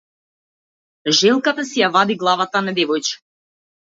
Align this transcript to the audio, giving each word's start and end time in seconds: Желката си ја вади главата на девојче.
Желката 1.19 1.65
си 1.73 1.81
ја 1.83 1.91
вади 1.97 2.17
главата 2.25 2.67
на 2.69 2.77
девојче. 2.81 3.17